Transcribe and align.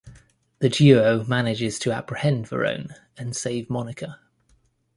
The 0.57 0.69
duo 0.69 1.23
manages 1.25 1.77
to 1.77 1.91
apprehend 1.91 2.47
Verone 2.49 2.95
and 3.19 3.35
save 3.35 3.69
Monica. 3.69 4.19